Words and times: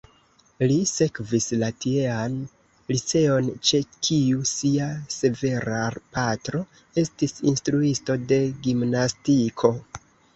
Li 0.69 0.75
sekvis 0.91 1.45
la 1.63 1.67
tiean 1.83 2.37
liceon, 2.91 3.49
ĉe 3.69 3.81
kiu 4.07 4.41
sia 4.51 4.87
severa 5.17 5.83
patro 6.15 6.63
estis 7.03 7.37
instruisto 7.53 8.17
de 8.33 8.41
gimnastiko. 8.69 9.71